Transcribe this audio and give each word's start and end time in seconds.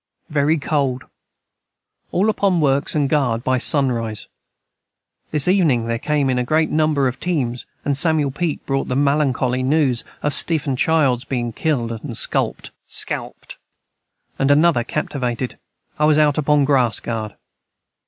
Very 0.31 0.57
cold 0.57 1.03
all 2.11 2.27
upon 2.31 2.59
works 2.59 2.95
& 3.01 3.07
guard 3.07 3.43
by 3.43 3.59
son 3.59 3.91
rise 3.91 4.25
this 5.29 5.47
evening 5.47 5.85
their 5.85 5.99
came 5.99 6.27
in 6.27 6.39
a 6.39 6.43
great 6.43 6.71
number 6.71 7.07
of 7.07 7.19
teams 7.19 7.67
& 7.85 7.93
Samuel 7.93 8.31
Peak 8.31 8.65
Brought 8.65 8.87
the 8.87 8.95
malancoly 8.95 9.61
news 9.61 10.03
of 10.23 10.33
Stephen 10.33 10.75
Childs 10.75 11.23
being 11.23 11.53
Kilde 11.53 11.91
and 12.03 12.17
skulpt 12.17 12.71
and 14.39 14.49
another 14.49 14.83
Captivated 14.83 15.59
I 15.99 16.05
was 16.05 16.17
out 16.17 16.39
upon 16.39 16.61
the 16.61 16.65
grass 16.65 16.99
guard. 16.99 17.35